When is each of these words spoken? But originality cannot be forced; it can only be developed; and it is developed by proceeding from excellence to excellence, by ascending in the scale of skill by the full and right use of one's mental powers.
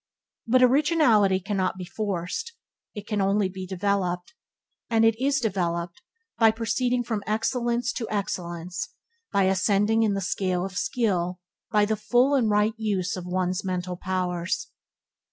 But 0.47 0.63
originality 0.63 1.39
cannot 1.39 1.77
be 1.77 1.85
forced; 1.85 2.53
it 2.95 3.05
can 3.05 3.21
only 3.21 3.47
be 3.49 3.67
developed; 3.67 4.33
and 4.89 5.05
it 5.05 5.15
is 5.23 5.39
developed 5.39 6.01
by 6.39 6.49
proceeding 6.49 7.03
from 7.03 7.21
excellence 7.27 7.93
to 7.93 8.09
excellence, 8.09 8.95
by 9.31 9.43
ascending 9.43 10.01
in 10.01 10.15
the 10.15 10.19
scale 10.21 10.65
of 10.65 10.75
skill 10.75 11.39
by 11.69 11.85
the 11.85 11.95
full 11.95 12.33
and 12.33 12.49
right 12.49 12.73
use 12.77 13.15
of 13.15 13.27
one's 13.27 13.63
mental 13.63 13.95
powers. 13.95 14.71